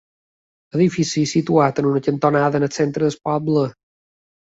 Edifici 0.77 1.27
situat 1.33 1.83
en 1.83 1.91
una 1.91 2.03
cantonada, 2.09 2.65
al 2.67 2.77
centre 2.83 3.09
del 3.09 3.23
poble. 3.33 3.71